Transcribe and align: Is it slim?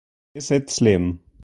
Is 0.33 0.49
it 0.49 0.71
slim? 0.71 1.19